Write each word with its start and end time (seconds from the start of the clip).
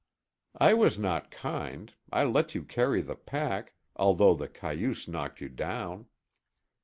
"I 0.57 0.73
was 0.73 0.97
not 0.97 1.29
kind. 1.29 1.93
I 2.11 2.23
let 2.23 2.55
you 2.55 2.63
carry 2.63 3.01
the 3.03 3.13
pack, 3.15 3.73
although 3.95 4.33
the 4.33 4.47
cayuse 4.47 5.07
knocked 5.07 5.39
you 5.41 5.47
down." 5.49 6.07